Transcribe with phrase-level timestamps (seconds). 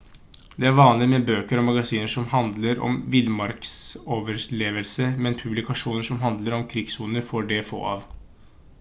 [0.61, 6.57] det er vanlig med bøker og magasiner som handler om villmarksoverlevelse men publikasjoner som handler
[6.57, 8.07] om krigssoner er det få av